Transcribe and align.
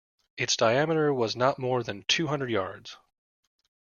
Its 0.35 0.57
diameter 0.57 1.13
was 1.13 1.35
not 1.35 1.59
more 1.59 1.83
than 1.83 2.01
two 2.07 2.25
hundred 2.25 2.49
yards. 2.49 2.97